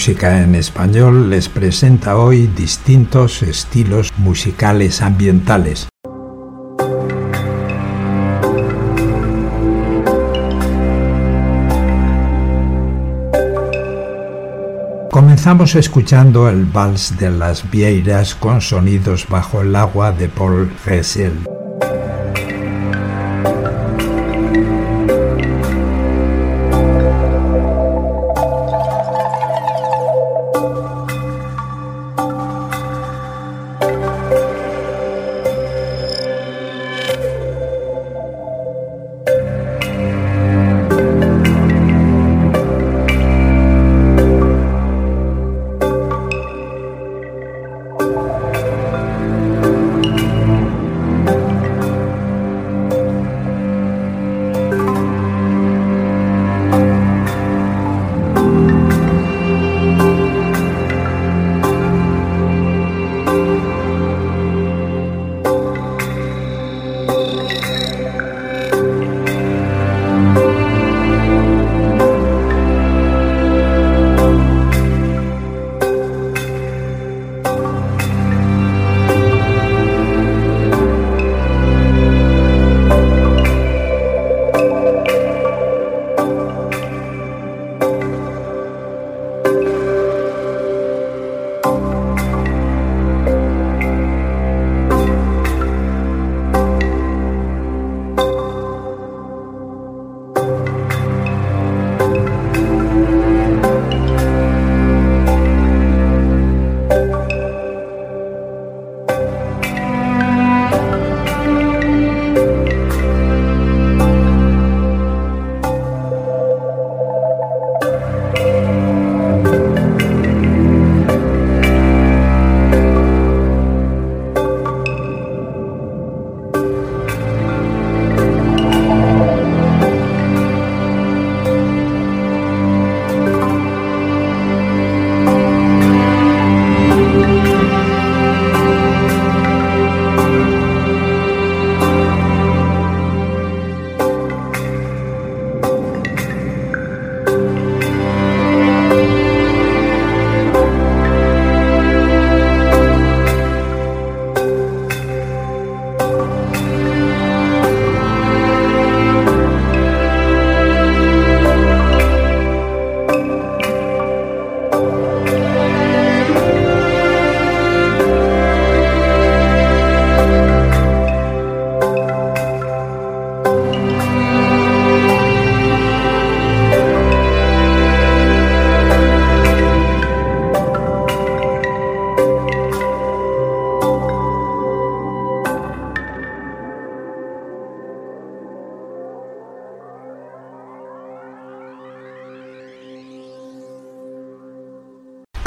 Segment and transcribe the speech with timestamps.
[0.00, 5.88] Música en Español les presenta hoy distintos estilos musicales ambientales.
[15.10, 21.59] Comenzamos escuchando el vals de las vieiras con sonidos bajo el agua de Paul Gessel.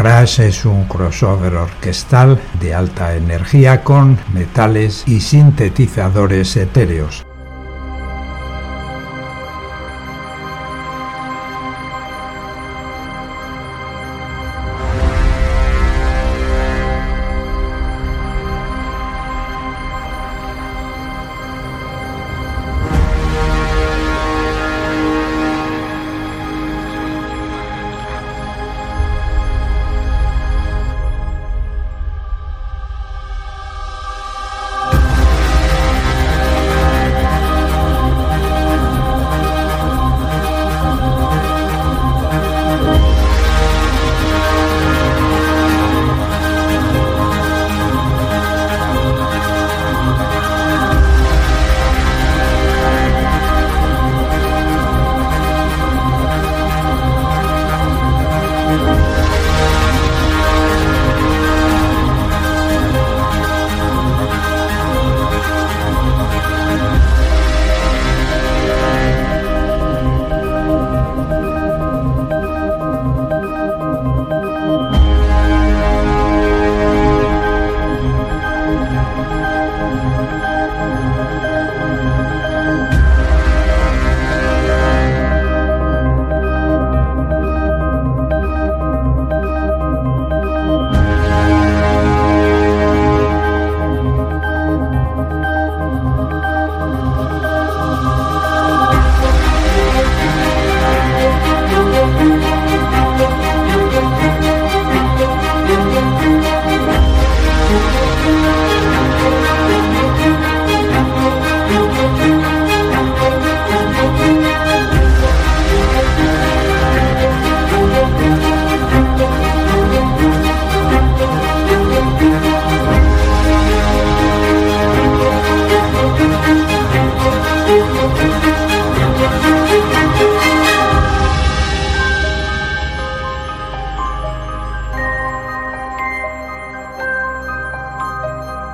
[0.00, 7.26] Crash es un crossover orquestal de alta energía con metales y sintetizadores etéreos.